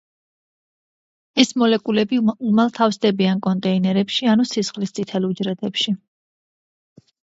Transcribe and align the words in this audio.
ეს 1.43 1.53
მოლეკულები 1.63 2.19
უმალ 2.47 2.73
თავსდებიან 2.79 3.45
კონტეინერებში 3.49 4.35
ანუ 4.35 4.51
სისხლის 4.57 5.01
წითელ 5.01 5.33
უჯრედებში. 5.33 5.99